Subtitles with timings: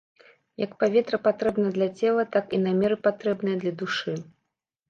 [0.61, 4.19] Як паветра патрэбна для цела, так і намеры патрэбныя для душы.